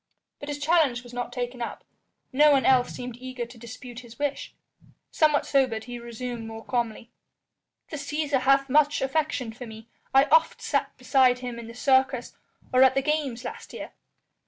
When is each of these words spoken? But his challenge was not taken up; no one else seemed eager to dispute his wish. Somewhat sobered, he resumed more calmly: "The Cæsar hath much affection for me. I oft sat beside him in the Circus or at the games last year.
But 0.39 0.49
his 0.49 0.57
challenge 0.57 1.03
was 1.03 1.13
not 1.13 1.31
taken 1.31 1.61
up; 1.61 1.83
no 2.33 2.51
one 2.51 2.65
else 2.65 2.89
seemed 2.89 3.17
eager 3.17 3.45
to 3.45 3.57
dispute 3.59 3.99
his 3.99 4.17
wish. 4.17 4.55
Somewhat 5.11 5.45
sobered, 5.45 5.83
he 5.83 5.99
resumed 5.99 6.47
more 6.47 6.65
calmly: 6.65 7.11
"The 7.91 7.97
Cæsar 7.97 8.39
hath 8.41 8.67
much 8.67 9.03
affection 9.03 9.53
for 9.53 9.67
me. 9.67 9.89
I 10.11 10.23
oft 10.31 10.59
sat 10.59 10.97
beside 10.97 11.37
him 11.45 11.59
in 11.59 11.67
the 11.67 11.75
Circus 11.75 12.35
or 12.73 12.81
at 12.81 12.95
the 12.95 13.03
games 13.03 13.43
last 13.43 13.73
year. 13.73 13.91